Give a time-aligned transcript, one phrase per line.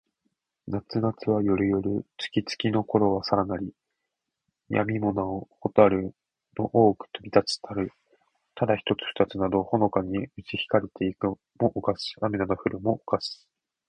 [0.67, 2.07] 夏なつは、夜よる。
[2.17, 3.71] 月つきのころはさらなり。
[4.69, 6.01] 闇やみもなほ、蛍ほたる
[6.57, 7.81] の多おほく飛とびちがひたる。
[7.85, 7.95] また、
[8.55, 11.27] ただ一ひとつ二ふたつなど、ほのかにうち光ひかりて行いく
[11.61, 12.15] も、をかし。
[12.19, 13.47] 雨あめなど降ふるも、をかし。